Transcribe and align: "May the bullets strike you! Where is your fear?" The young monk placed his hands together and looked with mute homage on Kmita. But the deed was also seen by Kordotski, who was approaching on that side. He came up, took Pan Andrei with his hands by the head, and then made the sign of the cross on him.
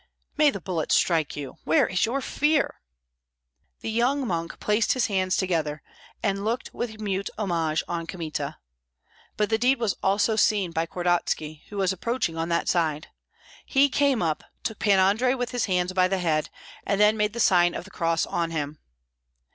"May 0.35 0.49
the 0.49 0.59
bullets 0.59 0.95
strike 0.95 1.35
you! 1.35 1.59
Where 1.63 1.85
is 1.85 2.07
your 2.07 2.21
fear?" 2.21 2.81
The 3.81 3.91
young 3.91 4.25
monk 4.25 4.59
placed 4.59 4.93
his 4.93 5.05
hands 5.05 5.37
together 5.37 5.83
and 6.23 6.43
looked 6.43 6.73
with 6.73 6.99
mute 6.99 7.29
homage 7.37 7.83
on 7.87 8.07
Kmita. 8.07 8.57
But 9.37 9.51
the 9.51 9.59
deed 9.59 9.77
was 9.79 9.93
also 10.01 10.35
seen 10.35 10.71
by 10.71 10.87
Kordotski, 10.87 11.61
who 11.69 11.77
was 11.77 11.93
approaching 11.93 12.35
on 12.35 12.49
that 12.49 12.67
side. 12.67 13.09
He 13.63 13.89
came 13.89 14.23
up, 14.23 14.43
took 14.63 14.79
Pan 14.79 14.97
Andrei 14.97 15.35
with 15.35 15.51
his 15.51 15.65
hands 15.65 15.93
by 15.93 16.07
the 16.07 16.17
head, 16.17 16.49
and 16.83 16.99
then 16.99 17.15
made 17.15 17.33
the 17.33 17.39
sign 17.39 17.75
of 17.75 17.83
the 17.83 17.91
cross 17.91 18.25
on 18.25 18.49
him. 18.49 18.79